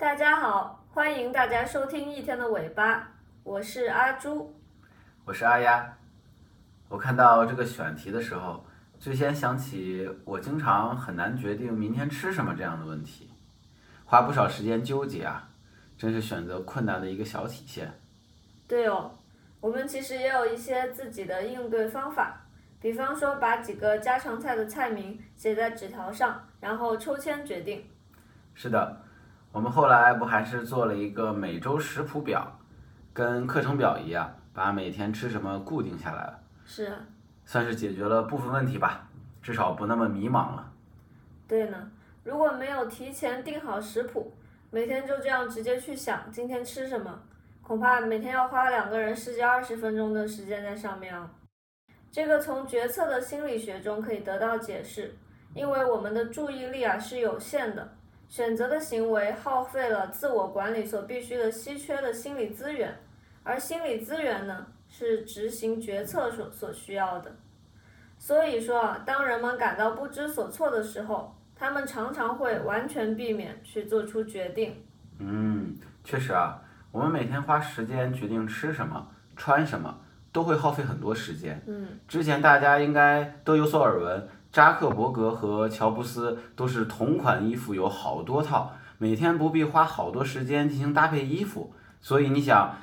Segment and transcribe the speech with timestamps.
[0.00, 3.06] 大家好，欢迎大家收听一天的尾巴，
[3.42, 4.50] 我是阿朱。
[5.26, 5.94] 我是阿丫。
[6.88, 8.64] 我看到这个选题的时候，
[8.98, 13.30] 最先想起我经常很难决定明天吃什么这样的问题，
[14.06, 15.46] 花不少时间纠结啊，
[15.98, 17.92] 真是选择困难的一个小体现。
[18.66, 19.10] 对哦，
[19.60, 22.40] 我们其实也有一些自己的应对方法，
[22.80, 27.84] 比方说把几个家常菜的菜名写在纸条上，然后抽签决定。
[28.54, 29.02] 是的，
[29.52, 32.56] 我们后来不还是做了一个每周食谱表，
[33.12, 36.96] 跟课程表一样，把每天吃什么固定下来了，是啊，
[37.44, 39.08] 算是解决了部分问题吧，
[39.42, 40.72] 至少不那么迷茫了。
[41.48, 41.90] 对呢，
[42.22, 44.32] 如果没有提前定好食谱，
[44.70, 47.20] 每天就这样直接去想今天吃什么，
[47.60, 51.28] 恐怕每天要花两个人十几二十分钟的时间在上面啊。
[52.12, 55.16] 这个从决策的心理学中可以得到解释，
[55.54, 57.96] 因为我们的注意力啊是有限的，
[58.30, 62.96] 选择的行为耗费了自我管理所必须的稀缺的心理资源，
[63.42, 67.34] 而心理资源呢是执行决策所所需要的。
[68.18, 74.80] 所以说啊，当人们感到不知所措的时候，他们常常会完全避免去做出决定。
[75.18, 79.98] 嗯，确实啊，我们每天花时间决定吃什么、穿什么，
[80.30, 81.60] 都会耗费很多时间。
[81.66, 91.72] 嗯，之前大家应该都有所耳闻，扎克伯格和乔布斯都是同款衣服有好多套，每天不必花好多时间进行搭配衣服。
[92.00, 92.74] 所以你想，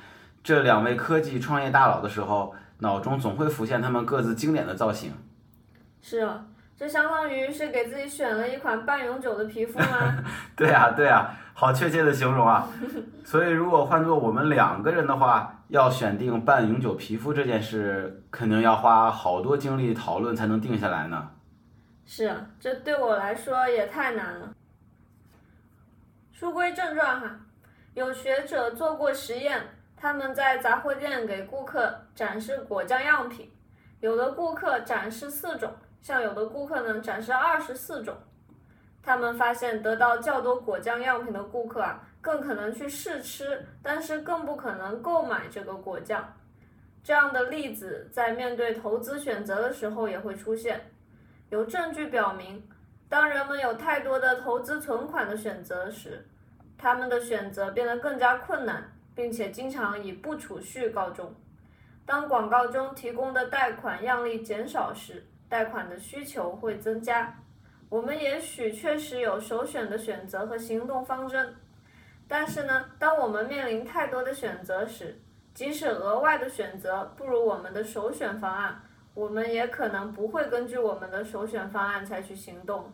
[0.43, 5.11] 这两位科技创业大佬的时候，脑中总会浮现他们各自经典的造型。
[6.01, 6.45] 是啊，
[6.77, 10.23] 这相当于是给自己选了一款半永久的皮肤吗？
[10.55, 12.69] 对啊，对啊，好确切的形容啊！
[13.25, 21.31] 所以如果换做我们两个人的话，要选定半永久皮肤这件事，肯定要花好多精力讨论才能定下来呢。
[22.09, 24.56] 是啊，这对我来说也太难了。
[26.31, 27.38] 书归正传哈，
[27.95, 29.62] 有学者做过实验，
[29.97, 33.51] 他们在杂货店给顾客展示果酱样品，
[34.00, 35.69] 有的顾客展示四种，
[36.01, 38.16] 像有的顾客呢展示二十四种。
[39.03, 46.34] 他们发现，得到较多果酱样品的顾客啊，更可能去试吃，但是更不可能购买这个果酱。
[47.03, 50.79] 这样的例子在面对投资选择的时候也会出现。
[51.50, 52.62] 有证据表明，
[53.08, 56.28] 当人们有太多的投资存款的选择时，
[56.78, 61.34] 他们的选择变得更加困难，并且经常以不储蓄告终。
[62.06, 67.34] 当广告中提供的贷款样例减少时，贷款的需求会增加。
[67.90, 71.56] 我们也许确实有首选的选择和行动方针，
[72.28, 75.18] 但是呢，当我们面临太多的选择时，
[75.53, 78.81] 即使额外的选择不如我们的首选方案，
[79.17, 82.85] 我们也可能不会根据我们的首选方案采取行动。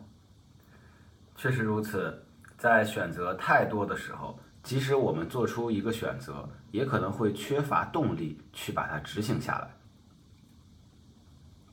[1.36, 2.24] 确实如此，
[2.56, 9.68] 在选择太多的时候，即使我们做出一个选择，也可能会缺乏动力去把它执行下来。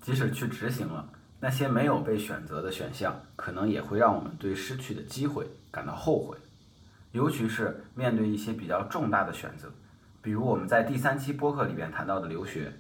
[0.02, 1.08] 即使去执行了，
[1.40, 6.38] 那些没有被选择的选项，可能也会让我们对失去的机会感到后悔。
[7.14, 9.72] 尤其是面对一些比较重大的选择，
[10.22, 12.74] 比如我们在第三期播客里边谈到的留学。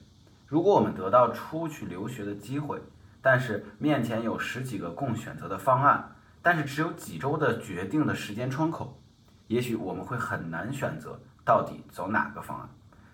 [0.51, 2.77] 如果我们得到出去留学的机会，
[3.21, 8.99] 但是面前有十几个供选择的方案，但是只有几周的决定的时间窗口，
[9.47, 12.67] 也许我们会很难选择到底走哪个方案，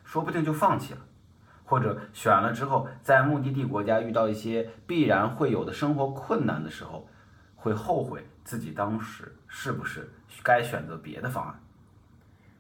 [0.03, 1.00] 说不定就放弃了，
[1.64, 7.08] 或者选了之后，在目的地国家遇到一些必然会有的生活困难的时候，
[7.56, 10.09] 会后悔自己当时是不是
[10.42, 11.59] 该选择别的方案。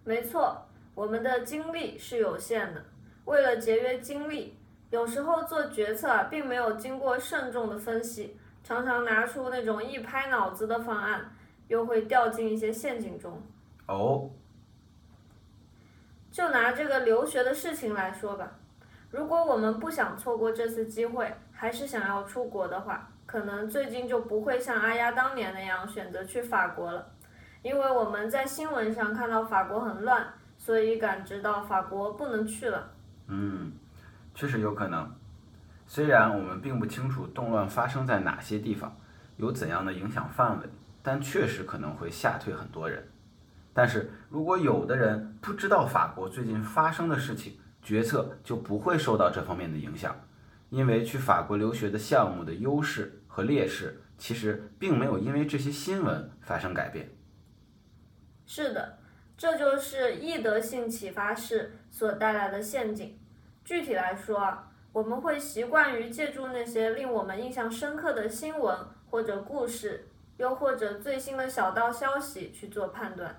[0.03, 2.85] 没错，我们的精力是有限的，
[3.25, 4.55] 为了节约精力，
[4.89, 11.29] 有时候做决策啊，并没有经过慎重的分析，常常拿出那种一拍脑子的方案，
[11.67, 13.41] 又会掉进一些陷阱中。
[13.87, 14.29] 哦，
[16.31, 18.51] 就拿这个留学的事情来说吧，
[19.11, 27.11] 如果我们不想错过这次机会，还是想要出国的话，可能最近就不会像阿丫当年那样选择去法国了，
[27.61, 30.25] 因为我们在新闻上看到法国很乱，
[30.57, 32.91] 所以感知到法国不能去了。
[33.27, 33.73] 嗯，
[34.37, 35.11] 确实有可能。
[35.87, 38.95] 虽然我们并不清楚动乱发生在哪些地方，
[39.37, 40.67] 有怎样的影响范围，
[41.01, 43.03] 但确实可能会吓退很多人。
[43.73, 50.15] 但是如果有的人不知道法国最近发生的事情，决策就不会受到这方面的影响，
[50.69, 57.09] 因为去法国留学的项目的优势和劣势，其实并没有因为这些新闻发生改变。
[58.45, 58.99] 是的，
[59.35, 63.17] 这就是易得性启发式所带来的陷阱。
[63.67, 68.73] 具体来说啊，我们会习惯于借助那些令我们印象深刻的新闻
[69.09, 73.35] 或者故事，又或者最新的小道消息去做判断。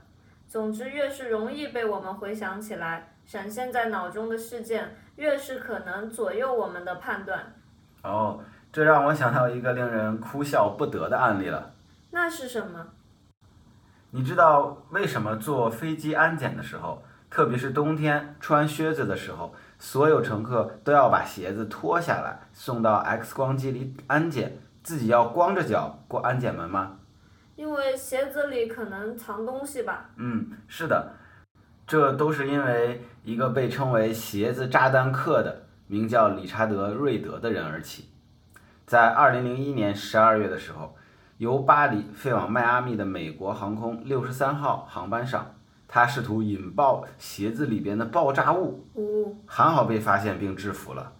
[0.47, 7.55] 总之，越是容易被我们回想起来、闪现在脑中的事件，越是可能左右我们的判断。
[8.03, 8.39] 哦，
[8.71, 11.73] 这让我想到一个令人哭笑不得的案例了。
[12.11, 12.89] 那是什么？
[14.11, 26.97] 你知道为什么坐飞机安检的时候，特别是冬天穿靴子的时候，所有乘客都要把鞋子脱下来送到 X 光机里安检，自己要光着脚过安检门吗？
[27.57, 30.11] 因为鞋子里可能藏东西吧。
[30.17, 31.13] 嗯，是的，
[31.87, 38.11] 这都是因为一个被称为“鞋子炸弹客”的名叫理查德·瑞德的人而起。
[38.87, 40.95] 在2001年12月的时候。
[41.39, 45.55] 由巴黎飞往迈阿密的美国航空六十三号航班上，
[45.89, 48.85] 他试图引爆鞋子里边的爆炸物，
[49.47, 51.13] 还好被发现并制服了。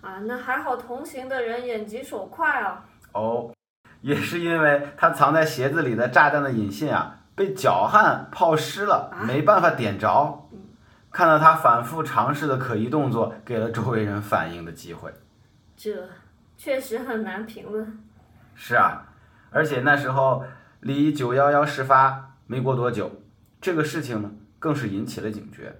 [0.00, 2.84] 啊，那还好，同行的人眼疾手快啊。
[3.12, 3.52] 哦，
[4.00, 10.48] 也是因为他藏在鞋子里的炸弹的引信啊，被脚汗泡湿了，没办法点着。
[11.10, 15.12] 看到他反复尝试的可疑动作，给了周围人反应的机会。
[15.76, 16.08] 这
[16.56, 17.98] 确实很难评论。
[18.54, 19.02] 是啊。
[19.50, 20.44] 而且那时候
[20.80, 23.10] 离九幺幺事发没过多久，
[23.66, 24.30] 这个事情呢
[24.60, 25.74] 更是引起了警觉。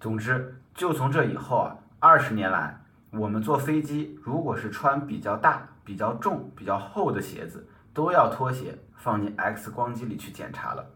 [0.00, 10.86] 总之，就从这以后啊，二十年来，我们坐飞机如果是穿比较大、比较重、比较厚的鞋子，都要脱鞋放进 X 光机里去检查了。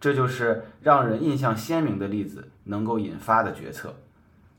[0.00, 3.94] 这就是让人印象鲜明的例子能够引发的决策，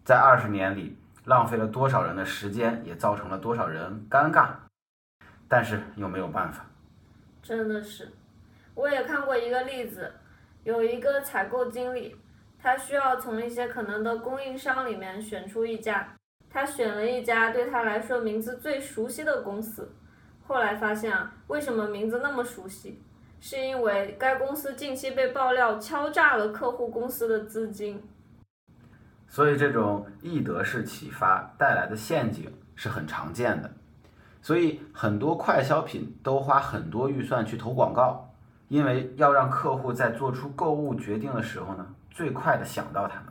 [0.05, 4.51] 在二十年里浪费了多少人的时间，也造成了多少人尴尬。
[5.49, 6.65] 但是又没有办法，
[7.43, 8.09] 真的是，
[8.73, 10.13] 我也看过一个例子，
[10.67, 12.13] 有一个采购经理，
[12.61, 16.13] 他需要从一些可能的供应商里面选出一家，
[16.49, 19.89] 他选了一家对他来说名字最熟悉的公司，
[20.45, 23.01] 后来发现啊，为什么名字那么熟悉？
[23.39, 28.03] 是因为该公司近期被爆料敲诈了客户公司的资金，
[29.25, 33.71] 所以这种易得式启发带来的陷阱是很常见的。
[34.41, 38.26] 所以很多快消品都花很多预算去投广告，
[38.67, 43.25] 因为要让客户在做出购物决定的时候呢，最快的想到他们。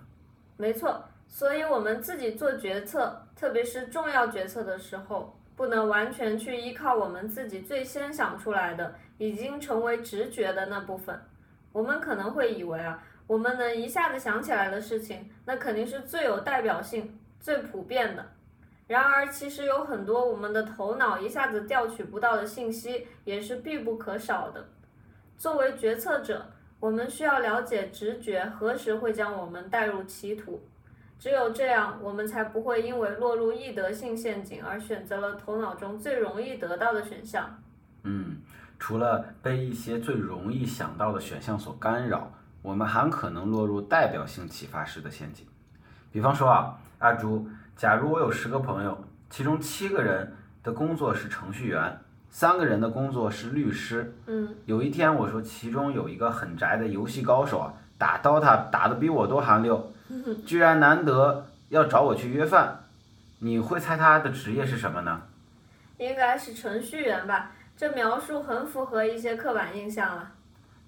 [0.57, 11.21] 没错，所以我们自己做决策，特别是重要决策的时候，不能完全去依靠我们自己最先想出来的，已经成为直觉的那部分。
[11.73, 18.25] 我们可能会以为啊，我们能一下子想起来的事情，那肯定是最有代表性、最普遍的。
[18.87, 24.65] 然而，其实有很多我们的头脑一下子调取不到的信息，也是必不可少的。
[25.37, 26.47] 作为决策者，
[26.81, 30.63] 我们需要了解直觉何时会将我们带入歧途。
[31.19, 37.59] 只有这样，我们才不会因为落入易得性陷阱而选择了头脑中最容易得到的选项。
[38.03, 38.37] 嗯，
[38.79, 42.31] 除了被一些最容易想到的选项所干扰，
[42.63, 45.47] 我们还可能落入代表性启发式的陷阱。
[46.13, 47.49] 比方说啊，阿朱。
[47.77, 51.99] 假如我有十个朋友，其中七个人的工作是程序员，
[52.31, 54.15] 三个人的工作是律师。
[54.27, 59.93] 嗯，有一天我说其中有一个很宅的游戏高手啊，打 DOTA 打得比我都还溜，
[60.45, 62.85] 居然难得要找我去约饭，
[63.39, 65.23] 你会猜他的职业是什么呢？
[65.99, 70.33] 应该是程序员吧，这描述很符合一些刻板印象了。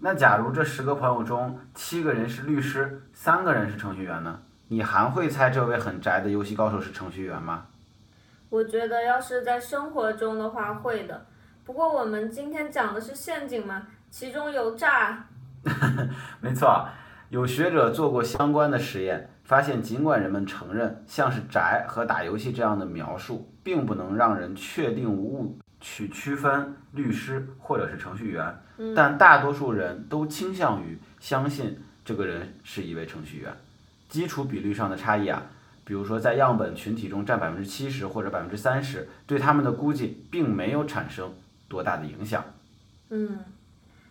[0.00, 4.38] 那假如这十个朋友中七个人是律师，三个人是程序员呢？
[4.68, 7.64] 你还会猜这位很宅的游戏高手是程序员吗？
[8.50, 11.26] 我觉得要是在生活中的话会的。
[11.64, 15.26] 不过我们今天讲的是陷阱嘛，其中有诈。
[16.40, 16.88] 没错，
[17.28, 28.55] 有学者做过相关的实验，发现尽管人们承认像是宅和打游戏这样的描述，并不能让人确定无误去区分律师或者是程序员，
[28.97, 33.52] 但大多数人都倾向于相信这个人是一位程序员。
[34.09, 35.43] 基础比率上的差异啊，
[35.88, 41.35] 比如说在样本群体中占百分之七十或者百分之三十，对他们的估计并没有产生
[41.66, 42.45] 多大的影响。
[43.09, 43.42] 嗯，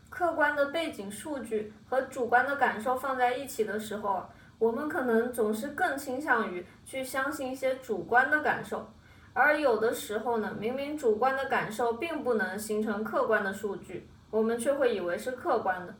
[0.10, 4.25] 客观的背景数据和主观的感受放在一起的时候，
[4.57, 8.89] 我们可能总是更倾向于去相信一些主观的感受，
[9.34, 15.93] 而有的时候呢，明明主观的感受并不能形成客观的数据，我们却会以为是客观的。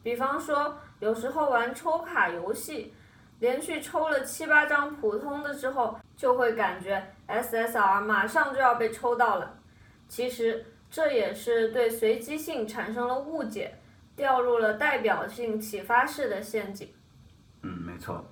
[0.00, 2.94] 比方说，有时候玩抽卡游戏。
[3.40, 9.58] 连续抽了七八张普通的之后，就会感觉 SSR 马上就要被抽到了。
[10.08, 13.74] 其实这也是对随机性产生了误解，
[14.14, 16.88] 掉入了代表性启发式的陷阱。
[17.62, 18.24] 嗯，没错。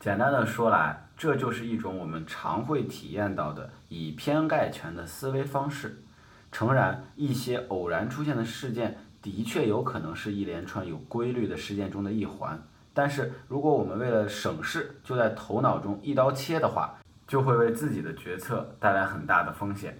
[0.00, 6.02] 简单的说来，这就是一种我们常会体验到的以偏概全的思维方式。
[6.50, 12.60] 诚然，一些偶然出现的事件的确有可能是一连串有规律的事件中的一环。
[12.92, 16.94] 但是，如果我们为了省事就在头脑中一刀切的话，
[17.26, 19.96] 就会为自己的决策带来很大的风险。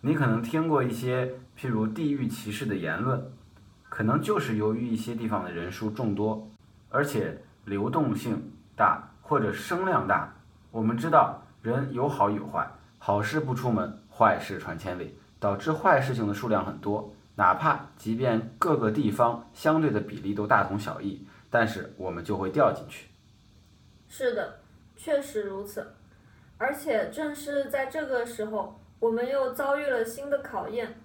[0.00, 1.26] 你可能听过一些
[1.58, 3.24] 譬如地域歧视的言论，
[3.88, 6.48] 可能就是由于一些地方的人数众多，
[6.88, 10.34] 而且流动性大或者声量大。
[10.70, 17.14] 我们知道人有好有坏，好事不出门，坏事传千里，导致坏事情的数量很多。
[17.36, 21.24] 哪怕即便各个地方相对的比例都大同小异。
[21.50, 23.08] 但是我们就会掉进去。
[24.08, 24.58] 是的，
[24.96, 25.94] 确实如此。
[26.56, 31.00] 而且正是在这个时候，我们又遭遇了新的考验。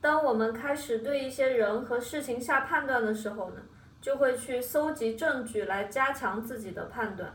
[0.00, 3.56] 当我们开始对一些人和事情下判断的时候呢，
[4.00, 7.30] 就会去搜集证据来加强自己的判断。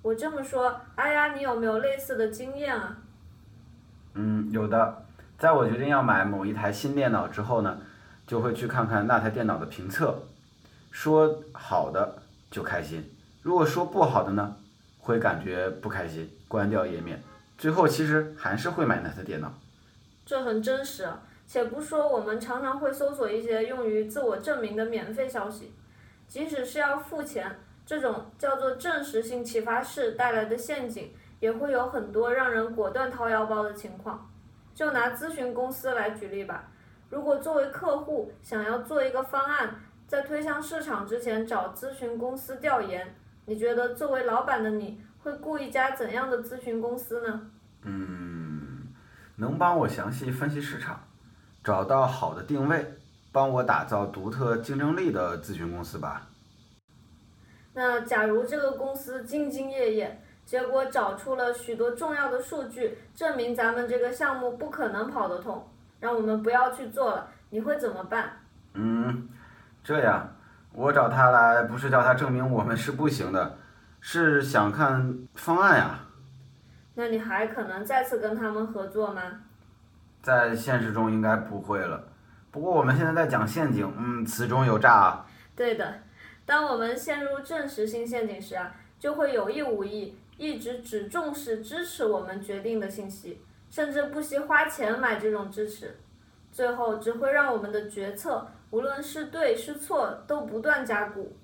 [0.00, 2.98] 我这么说，阿呀，你有没有类似的经验啊？
[4.14, 5.04] 嗯，有的。
[5.38, 7.78] 在我决定要买某一台新电脑之后呢，
[8.26, 10.20] 就会去看看那台电脑的评测。
[10.98, 13.08] 说好的就开心，
[13.40, 14.56] 如果说不好的呢，
[14.98, 17.22] 会感觉不开心，关掉页面，
[17.56, 19.54] 最后其实还是会买那台电脑。
[20.26, 25.72] 这很真实啊，且不说我们常常会搜索一些用于自我证明的免费消息，
[26.26, 34.28] 即使是要付钱，这种叫做证实性启发式带来的陷阱，也会有很多让人果断掏腰包的情况。
[34.74, 36.68] 就拿咨询公司来举例吧，
[37.08, 39.82] 如果作为客户想要做一个方案。
[40.08, 47.50] 在推向市场之前找咨询公司调研，你觉得作为老板的你会雇一家怎样的咨询公司呢？
[47.82, 48.88] 嗯，
[49.36, 50.98] 能帮我详细分析市场，
[51.62, 52.94] 找到好的定位，
[53.30, 56.26] 帮我打造独特竞争力的咨询公司吧。
[57.74, 65.68] 那假如这个公司兢兢业业，结果找出了许多重要的数据，证明咱们这个项目不可能跑得通，
[66.00, 68.32] 让我们不要去做了，你会怎么办？
[68.72, 69.28] 嗯。
[69.82, 70.36] 这样，
[70.72, 73.56] 我找他来不是叫他证明我们是不行的，
[74.00, 76.00] 是想看方案呀。
[76.94, 79.22] 那你还可能再次跟他们合作吗？
[80.20, 82.02] 在现实中应该不会了。
[82.50, 85.26] 不过我们现在在讲陷阱，嗯，此中有诈啊。
[85.54, 86.00] 对的，
[86.44, 95.96] 当我们陷入证实性陷阱时啊，就会有意无意一直只重视支持我们决定的信息，甚至不惜花钱买这种支持，
[96.50, 98.46] 最后只会让我们的决策。
[98.70, 101.36] 无论是对是错，都不断加固。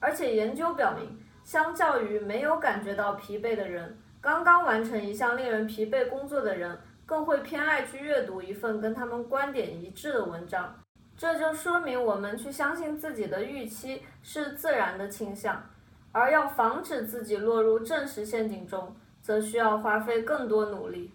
[0.00, 10.74] 而且研究表明，相较于没有感觉到疲惫的人，刚刚完成一项令人疲惫工作的人，更会偏爱去阅读一份跟他们观点一致的文章。
[11.16, 15.62] 这就说明，我们去相信自己的预期是自然的倾向，
[16.10, 21.12] 而要防止自己落入证实陷阱中，则需要花费更多努力。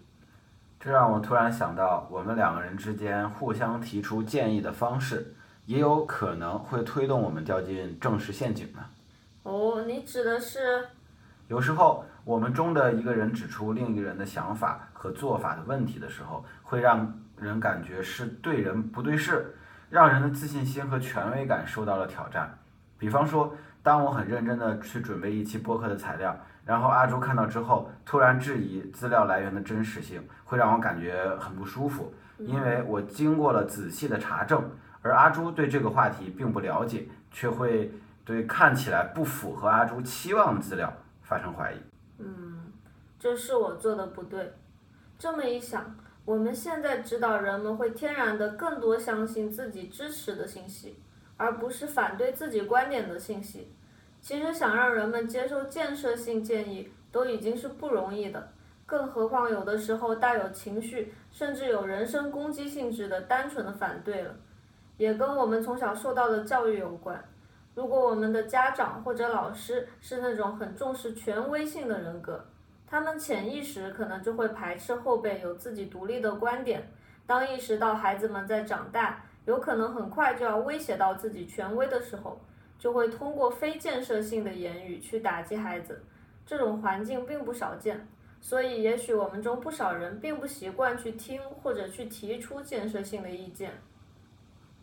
[0.80, 5.34] 这让我突然想到，我们两个人之间互相提出建议的方式。
[5.68, 8.78] 也有可能会推动我们掉进正式陷阱呢。
[9.42, 10.82] 哦，你指的是？
[11.46, 19.54] 有时候我们中的一个人指出另一个人的想法和做法的问题的时候，会让人感觉是对人不对事，
[19.90, 22.50] 让人的自信心和权威感受到了挑战。
[22.96, 26.34] 比方说，当我很认真的去准备一期播客的材料，
[26.64, 34.64] 然后阿朱看到之后突然质疑资料来源的真实性，会让我感觉很不舒服，因为我经过了仔细的查证。
[35.02, 37.90] 而阿朱对这个话题并不了解，却会
[38.24, 41.76] 对看起来不符合阿朱期望的资料发生怀疑。
[42.18, 42.72] 嗯，
[43.18, 44.52] 这是我做的不对。
[45.18, 50.98] 这么一想，我们现在知道人们会天然的更多相信自己支持的信息，
[51.36, 53.72] 而不是反对自己观点的信息。
[54.20, 58.52] 其实想让人们接受建设性建议都已经是不容易的，
[58.84, 64.34] 更何况有的时候带有情绪，甚至有人身攻击性质的单纯的反对了。
[64.98, 67.24] 也跟我们从小受到的教育有关。
[67.74, 72.44] 如果我们的家长或者老师是那种很重视权威性的人格，
[72.86, 76.90] 他们潜意识可能就会排斥后辈有自己独立的观点。
[77.24, 82.40] 当意识到孩子们在长大，有可能很快就要威胁到自己权威的时候，
[82.78, 86.02] 就会通过非建设性的言语去打击孩子。
[86.44, 88.08] 这种环境并不少见，
[88.40, 93.72] 所以也许我们中不少人并不习惯去听或者去提出建设性的意见。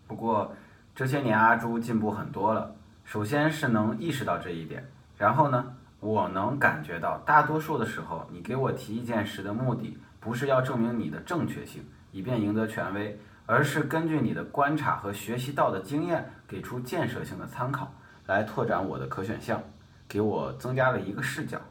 [0.07, 0.53] 不过
[0.93, 2.75] 这些年阿朱进步很多了。
[3.03, 4.83] 首先是能意识到这一点，
[5.17, 17.93] 然后呢，我能感觉到大多数的时候，你给我提意见时的目的不是要证明你的正确性，以便赢得权威，而是根据你的观察和学习到的经验，给出建设性的参考，
[18.25, 19.61] 来拓展我的可选项，
[20.07, 21.61] 给我增加了一个视角。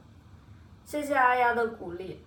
[0.85, 2.25] 谢谢阿丫的鼓励。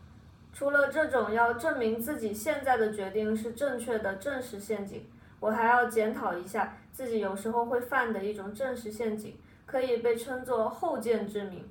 [0.51, 5.05] 除了这种要证明自己现在的决定是正确的正式陷阱。
[5.39, 11.63] 我还要检讨一下自己有时候会犯的一种正识陷阱，可以被称作后见之明。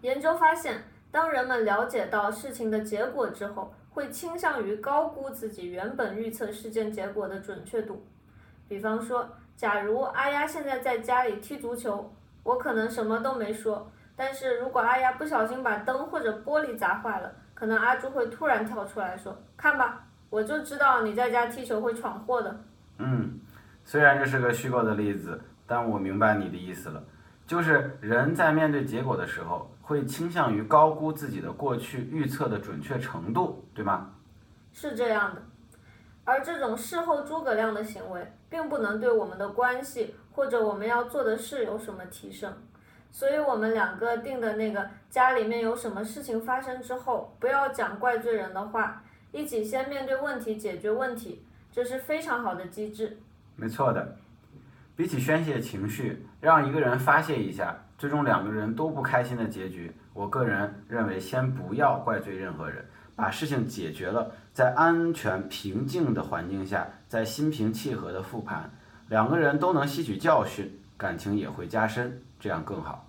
[0.00, 8.04] 研究发现，当人们了解到事情的结果之后，会倾向于高估自己原本预测事件结果的准确度。
[8.68, 12.12] 比方说，假如阿丫现在在家里踢足球，
[12.42, 13.88] 我可能什么都没说。
[14.16, 22.64] 但是如果阿丫不小心把灯或者玻璃砸坏了，可能阿朱会突然跳出来说：“看吧，我就知道你在家踢球会闯祸的。”
[23.04, 23.40] 嗯，
[23.84, 27.02] 虽然这是个虚构的例子，但我明白你的意思了，
[27.46, 34.12] 就是人在面对结果的时候，会倾向于高估自己的过去预测的准确程度，对吗？
[34.72, 35.42] 是这样的，
[36.24, 42.52] 而这种事后诸葛亮的行为，并不能对我们的关系或者我们要做的事有什么提升。
[43.10, 53.18] 所以我们两个定的那个家里面有什么事情发生之后，不要讲怪罪人的话，一起先面对问题，解决问题，这是非常好的机制。
[53.56, 54.16] 没错的，
[54.94, 62.84] 比起宣泄情绪，让一个人发泄一下，最终两个人都不开心的结局，我个人认为先不要怪罪任何人，
[63.16, 68.70] 把事情解决了，在安全平静的环境下，再心平气和的复盘，
[69.08, 72.22] 两个人都能吸取教训，感情也会加深。
[72.38, 73.08] 这样更好，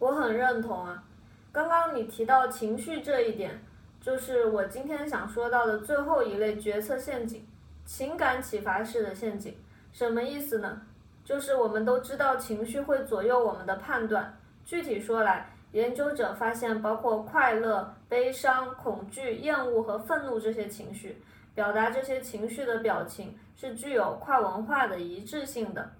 [0.00, 1.04] 我很认同啊。
[1.52, 3.62] 刚刚你提到情绪这一点，
[4.00, 7.46] 就是我今天想说到的最后一类决策陷阱——
[7.88, 9.56] 情感启发式的陷阱。
[9.92, 10.82] 什么意思呢？
[11.24, 14.38] 就是我们都知道情绪会左右我们的判断。
[14.62, 21.16] 具体说来，研究者发现，包括快乐、悲伤、恐惧、厌恶和愤怒这些情绪，
[21.54, 25.90] 表达这些情绪的表情是具有跨文化的一致性的。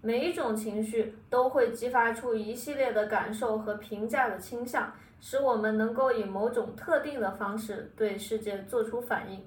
[0.00, 9.46] 每一种情绪都会激发出一系列的感受和评价的倾向，使我们能够以某种特定的方式对世界做出反应。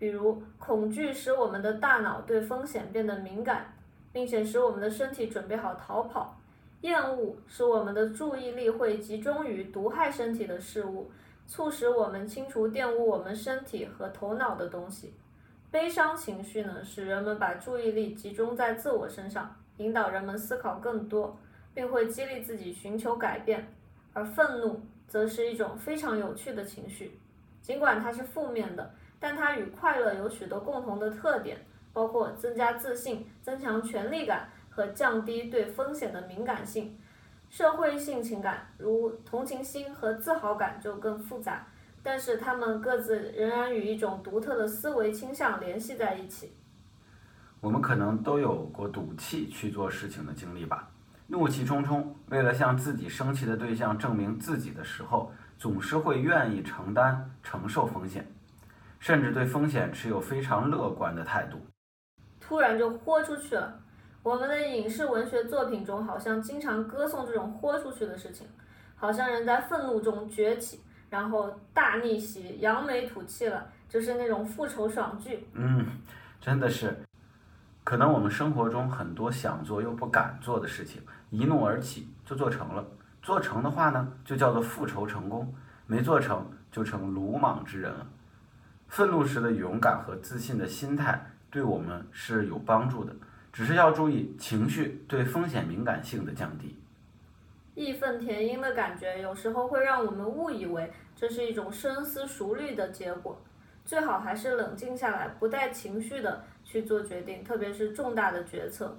[0.00, 3.72] 比如，恐惧使我们的大脑对风险变得敏感，
[4.12, 6.36] 并且使我们的身体准备好逃跑；
[6.80, 11.10] 厌恶使我们的注意力会集中于毒害身体的事物，
[11.46, 15.10] 促使我们清除玷污我们身体和头脑的东西；
[15.70, 19.54] 悲伤情绪呢，使人们把注意力集中在自我身上。
[19.76, 21.38] 引导人们思考更多，
[21.72, 23.66] 并会激励自己寻求改变，
[24.12, 27.18] 而愤怒则是一种非常有趣的情绪，
[27.62, 31.58] 尽管它是负面的，但它与快乐有许多共同的特点，
[31.92, 36.98] 包括增加自信、增强权力感和降低对风险的敏感性。
[37.50, 41.66] 社会性情感如同情心和自豪感就更复杂，
[42.02, 46.52] 但是它们各自仍然与一种独特的思维倾向联系在一起。
[47.60, 50.88] 我们可能都有过赌气去做事情的经历吧，
[51.26, 58.26] 怒气冲冲，为了向自己生气的对象证明自己的时候，总是会愿意承担、承受风险，
[59.00, 61.58] 甚至对风险持有非常乐观的态度。
[62.38, 63.80] 突然就豁出去了。
[64.22, 68.46] 我们的影视文学作品中好像经常歌颂这种豁出去的事情，
[68.94, 75.48] 好像人在愤怒中崛起，然后大逆袭、扬眉吐气了，就是那种复仇爽剧。
[75.54, 75.86] 嗯，
[76.40, 76.94] 真的是。
[77.82, 82.84] 可能我们生活中很多想做又不敢做的事情，一怒而起就做成了。
[83.22, 85.46] 做成的话呢，就叫做复仇成功；
[85.86, 88.06] 没做成就成鲁莽之人了。
[88.90, 93.14] 愤怒时的勇敢和自信的心态对我们是有帮助的，
[93.52, 96.76] 只是要注意情绪对风险敏感性的降低。
[97.74, 103.40] 义愤填膺的感觉有时候会让我们误以为这是一种深思熟虑的结果，
[103.84, 106.44] 最好还是冷静下来，不带情绪的。
[106.62, 108.96] 去做决定，特别是重大的决策。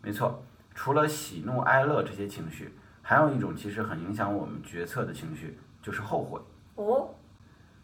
[0.00, 0.42] 没错，
[0.74, 6.40] 除了喜怒哀乐这些情绪，还有一种其实很影响我们决策的情绪，就是后悔。
[6.76, 7.14] 哦，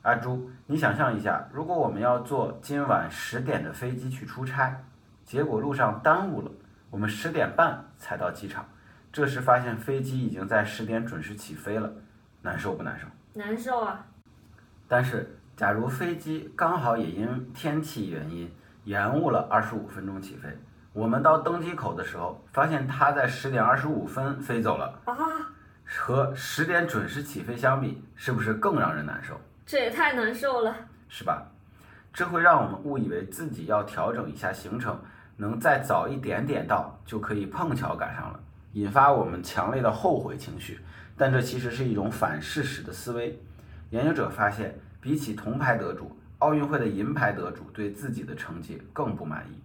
[0.03, 4.83] 阿朱，你想象一下，如果我们要坐今晚十点的飞机去出差，
[5.25, 6.51] 结果路上耽误了，
[6.91, 8.67] 我们十点半才到机场，
[9.13, 11.93] 这时发现飞机已经在十点准时起飞了，
[12.43, 13.07] 难受不难受？
[13.35, 14.07] 难受啊！
[14.89, 18.51] 但是，假如飞机刚好也因天气原因。
[18.85, 20.49] 延误了二十五分钟起飞，
[20.95, 25.15] 我们到登机口的时候，发现它在十点二十五分飞走了啊！
[25.87, 29.39] 和十点准时起飞相比，是不是更让人难受？
[29.71, 30.75] 这也太难受了，
[31.09, 31.47] 是吧？
[32.13, 35.01] 这会让我们误以为自己要调整一下行程，
[35.37, 38.41] 能再早一点点到，就可以碰巧赶上了，
[38.73, 40.81] 引发我们强烈的后悔情绪。
[41.17, 43.41] 但这其实是一种反事实的思维。
[43.91, 46.19] 研究者发现，比起铜牌得主。
[46.41, 49.63] 奥运会的银牌得主对自己的成绩更不满意，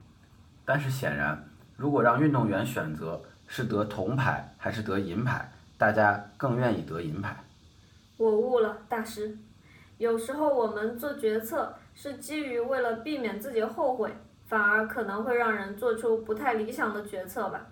[0.63, 1.44] 但是显然，
[1.76, 7.36] 如果让运动员选择是得铜牌还是得银牌，大家更愿意得银牌。
[8.18, 9.36] 我悟了，大师。
[9.98, 14.12] 有时候我们做决策是基于为了避免自己后悔，
[14.46, 17.66] 反而可能会让人做出不太理想的决策吧。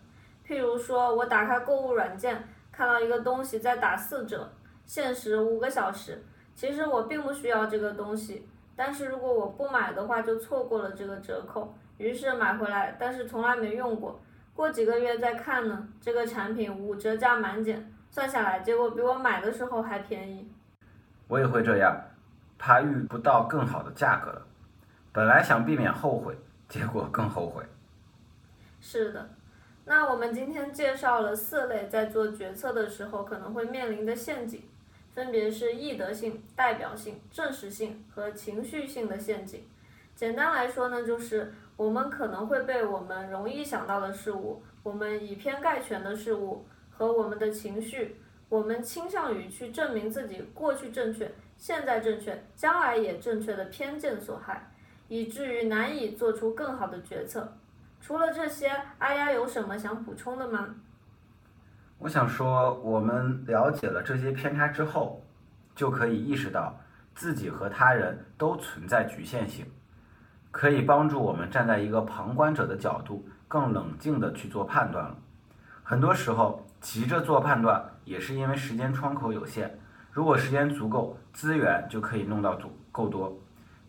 [0.47, 4.49] 譬如说，我打开购物软件，看到一个东西在打四折，
[4.85, 6.23] 限时五个小时，
[6.55, 14.21] 其实我并不需要这个东西，但是如果我不买的话，就错过了这个折扣，于是买回来，但是从来没用过。
[14.53, 20.49] 过几个月再看呢，这个产品五折加满减，算下来结果比我买的时候还便宜。
[21.27, 21.95] 我也会这样，
[22.65, 24.41] 怕遇不到更好的价格了。
[25.11, 26.33] 本来想避免后悔，
[26.69, 27.61] 结果更后悔。
[28.79, 29.29] 是的，
[29.83, 34.63] 那我们今天介绍了四类在做决策的时候可能会面临的陷阱，
[35.13, 39.61] 分别是易得性、代表性、证实性和情绪性的陷阱。
[40.15, 48.21] 简单来说呢，就是我们可能会被我们容易想到的事物、我们以偏概全的事物和我们的情绪。
[48.47, 51.29] 我们倾向于去证明自己过去正确、
[51.63, 54.69] 现在正确、将来也正确的偏见所害，
[55.07, 57.57] 以至于难以做出更好的决策。
[58.01, 60.75] 除了这些，阿丫有什么想补充的吗？
[61.99, 65.25] 我想说，我们了解了这些偏差之后，
[65.73, 66.77] 就可以意识到
[67.15, 69.65] 自己和他人都存在局限性，
[70.51, 75.15] 可以帮助我们站在一个旁观者的角度，更冷静地去做判断了。
[75.81, 77.89] 很多时候，急着做判断。
[78.03, 79.79] 也是因为时间窗口有限，
[80.13, 83.35] 如果时间足够，资源就可以弄到足够多，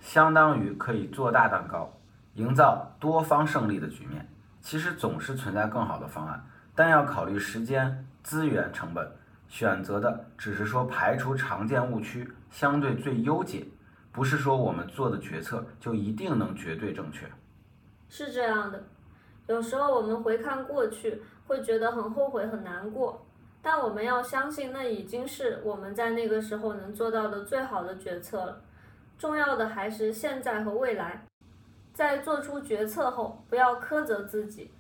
[0.01, 1.93] 相当于可以做大蛋糕，
[2.33, 4.27] 营造多方胜利的局面。
[4.63, 6.43] 其实总是存在更好的方案，
[6.75, 9.07] 但要考虑时间、资源成本，
[9.49, 13.67] 选择的只是说排除常见误区，相对最优解，
[14.11, 17.31] 不是说我们做的决策就一定能绝对正确。
[18.09, 18.83] 是这样的，
[19.47, 23.27] 有时候我们回看过去，会觉得很后悔、很难过。
[23.65, 28.61] 但我们要相信，那已经是我们在那个时候能做到的最好的决策了。
[29.19, 31.25] 重要的还是现在和未来。
[31.95, 34.71] 在做出决策后，不要苛责自己，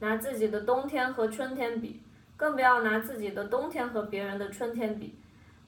[0.00, 2.02] 拿自己的冬天和春天比，
[2.36, 5.16] 更不要拿自己的冬天和别人的春天比。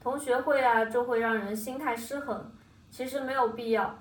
[0.02, 2.50] 同学会啊，就会让人心态失衡。
[2.90, 3.96] 其实没有必要，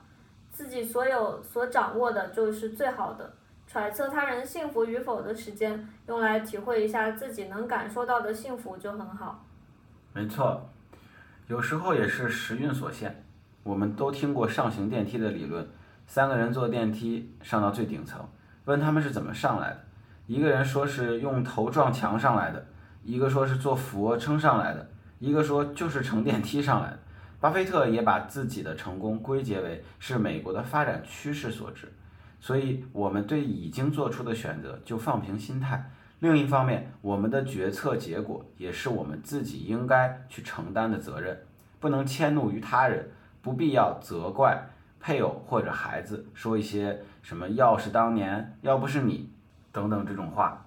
[0.50, 3.34] 自己所有所掌握的就是最好的。
[3.74, 9.44] 揣测他人幸福与否的时间，用来体会一下自己能感受到的幸福就很好。
[10.14, 10.70] 没错，
[11.48, 13.24] 有时候也是时运所限。
[13.64, 15.68] 我们都听过上行电梯的理论，
[16.06, 18.24] 三个人坐电梯上到最顶层，
[18.66, 19.84] 问他们是怎么上来的，
[20.28, 22.64] 一个人说是用头撞墙上来的，
[23.02, 27.00] 一个说是做俯卧撑上来的，一个说就是乘电梯上来的。
[27.40, 31.92] 巴菲特也把自己的成功归结为是美国的发展趋势所致。
[32.44, 35.90] 所以，我们对已经做出的选择就放平心态。
[36.20, 41.42] 另一方面，我们的决策结果也是我们自己应该去承担的责任，
[41.80, 43.10] 不能迁怒于他人，
[43.42, 44.62] 不必要责怪
[45.00, 49.32] 配偶或者孩子，说一些什么“要是当年，要不是你”
[49.72, 50.66] 等等这种话，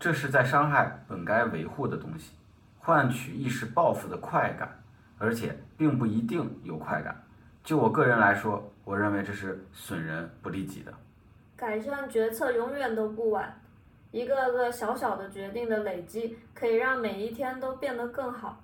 [0.00, 2.32] 这是在伤害本该维护的东西，
[2.78, 4.82] 换取一时报复的快感，
[5.18, 7.22] 而且并不一定有快感。
[7.62, 10.92] 就我个人来说，我认为这是损人不利己的。
[11.56, 13.60] 改善决策永远都不晚，
[14.10, 18.60] 一个个小小的决定的累积，可以让每一天都变得更好。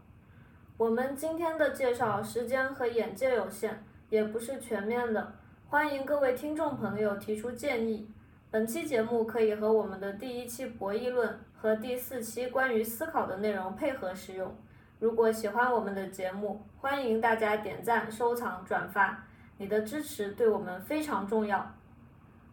[0.76, 5.34] 我们今天的介绍时间和眼界有限，也不是全面的，
[5.68, 8.10] 欢迎各位听众朋友提出建议。
[8.50, 14.54] 本期节目可以和我们的第一期博弈论和第四期关于思考的内容配合使用。
[14.98, 19.24] 如果喜欢我们的节目，欢迎大家点赞、收藏、转发，
[19.60, 21.70] 你的支持对我们非常重要。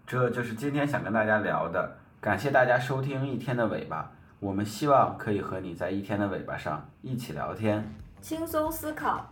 [0.06, 4.12] 这就是今天想跟大家聊的，感谢大家收听一天的尾巴。
[4.42, 7.82] 我们希望可以和你在一天的尾巴上一起聊天，
[8.20, 9.26] 轻松思考。